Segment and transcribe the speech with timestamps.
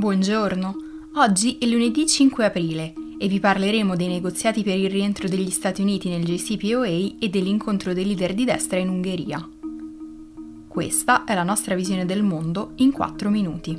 [0.00, 0.76] Buongiorno,
[1.16, 5.82] oggi è lunedì 5 aprile e vi parleremo dei negoziati per il rientro degli Stati
[5.82, 9.46] Uniti nel JCPOA e dell'incontro dei leader di destra in Ungheria.
[10.66, 13.78] Questa è la nostra visione del mondo in 4 minuti.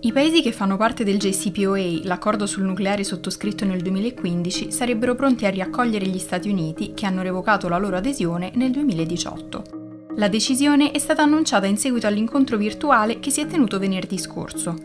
[0.00, 5.46] I paesi che fanno parte del JCPOA, l'accordo sul nucleare sottoscritto nel 2015, sarebbero pronti
[5.46, 9.79] a riaccogliere gli Stati Uniti che hanno revocato la loro adesione nel 2018.
[10.20, 14.76] La decisione è stata annunciata in seguito all'incontro virtuale che si è tenuto venerdì scorso.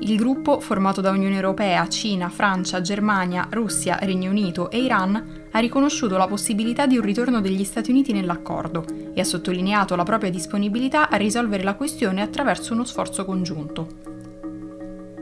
[0.00, 5.58] Il gruppo, formato da Unione Europea, Cina, Francia, Germania, Russia, Regno Unito e Iran, ha
[5.60, 10.28] riconosciuto la possibilità di un ritorno degli Stati Uniti nell'accordo e ha sottolineato la propria
[10.28, 13.86] disponibilità a risolvere la questione attraverso uno sforzo congiunto.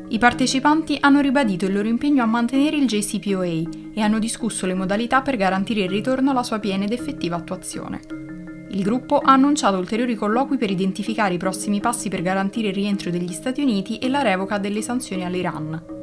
[0.08, 4.72] I partecipanti hanno ribadito il loro impegno a mantenere il JCPOA e hanno discusso le
[4.72, 8.27] modalità per garantire il ritorno alla sua piena ed effettiva attuazione.
[8.70, 13.10] Il gruppo ha annunciato ulteriori colloqui per identificare i prossimi passi per garantire il rientro
[13.10, 15.96] degli Stati Uniti e la revoca delle sanzioni all'Iran.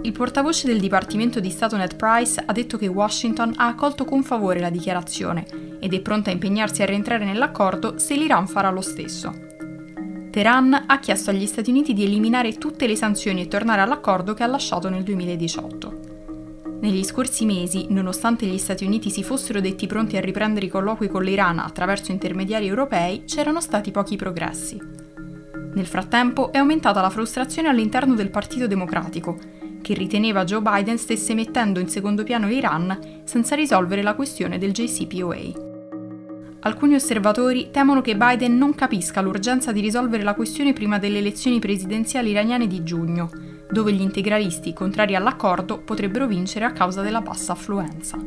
[0.00, 4.22] Il portavoce del Dipartimento di Stato Ned Price ha detto che Washington ha accolto con
[4.22, 5.44] favore la dichiarazione
[5.80, 9.34] ed è pronta a impegnarsi a rientrare nell'accordo se l'Iran farà lo stesso.
[10.30, 14.44] Teheran ha chiesto agli Stati Uniti di eliminare tutte le sanzioni e tornare all'accordo che
[14.44, 16.07] ha lasciato nel 2018.
[16.80, 21.08] Negli scorsi mesi, nonostante gli Stati Uniti si fossero detti pronti a riprendere i colloqui
[21.08, 24.80] con l'Iran attraverso intermediari europei, c'erano stati pochi progressi.
[25.74, 29.36] Nel frattempo è aumentata la frustrazione all'interno del Partito Democratico,
[29.82, 34.70] che riteneva Joe Biden stesse mettendo in secondo piano l'Iran senza risolvere la questione del
[34.70, 35.66] JCPOA.
[36.60, 41.58] Alcuni osservatori temono che Biden non capisca l'urgenza di risolvere la questione prima delle elezioni
[41.58, 43.30] presidenziali iraniane di giugno,
[43.70, 48.18] dove gli integralisti contrari all'accordo potrebbero vincere a causa della bassa affluenza.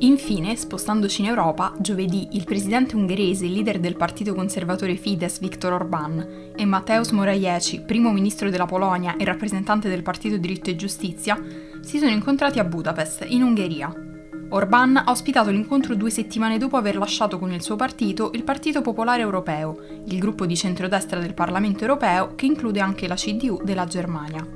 [0.00, 5.72] Infine, spostandoci in Europa, giovedì il presidente ungherese e leader del partito conservatore Fidesz Viktor
[5.72, 11.42] Orbán e Mateusz Morawiecki, primo ministro della Polonia e rappresentante del partito Diritto e Giustizia,
[11.80, 14.15] si sono incontrati a Budapest, in Ungheria,
[14.48, 18.80] Orbán ha ospitato l'incontro due settimane dopo aver lasciato con il suo partito il Partito
[18.80, 23.86] Popolare Europeo, il gruppo di centrodestra del Parlamento europeo che include anche la CDU della
[23.86, 24.46] Germania.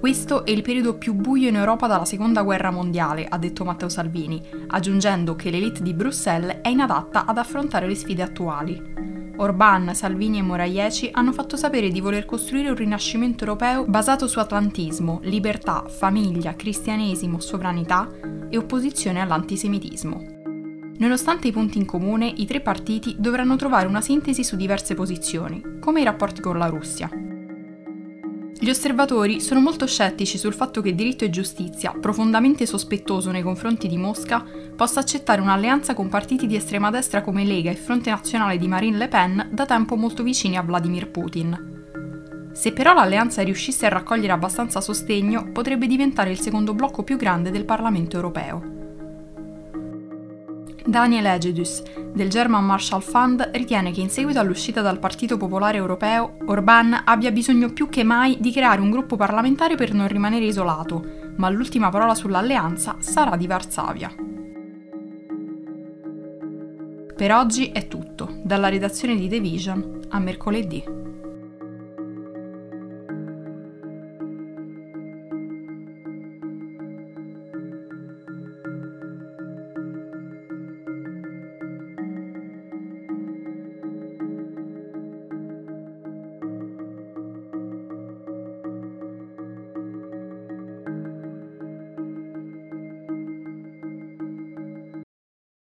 [0.00, 3.88] Questo è il periodo più buio in Europa dalla Seconda Guerra Mondiale, ha detto Matteo
[3.88, 9.11] Salvini, aggiungendo che l'elite di Bruxelles è inadatta ad affrontare le sfide attuali.
[9.36, 14.38] Orbán, Salvini e Morawiecki hanno fatto sapere di voler costruire un rinascimento europeo basato su
[14.38, 18.08] atlantismo, libertà, famiglia, cristianesimo, sovranità
[18.48, 20.40] e opposizione all'antisemitismo.
[20.98, 25.78] Nonostante i punti in comune, i tre partiti dovranno trovare una sintesi su diverse posizioni,
[25.80, 27.10] come i rapporti con la Russia.
[28.62, 33.88] Gli osservatori sono molto scettici sul fatto che diritto e giustizia, profondamente sospettoso nei confronti
[33.88, 34.46] di Mosca,
[34.76, 38.98] possa accettare un'alleanza con partiti di estrema destra come Lega e Fronte Nazionale di Marine
[38.98, 42.50] Le Pen da tempo molto vicini a Vladimir Putin.
[42.52, 47.50] Se però l'alleanza riuscisse a raccogliere abbastanza sostegno, potrebbe diventare il secondo blocco più grande
[47.50, 48.81] del Parlamento europeo.
[50.84, 51.82] Daniel Egedus,
[52.12, 57.30] del German Marshall Fund, ritiene che in seguito all'uscita dal Partito Popolare Europeo, Orbán abbia
[57.30, 61.04] bisogno più che mai di creare un gruppo parlamentare per non rimanere isolato,
[61.36, 64.12] ma l'ultima parola sull'alleanza sarà di Varsavia.
[67.14, 71.01] Per oggi è tutto, dalla redazione di The Vision a mercoledì.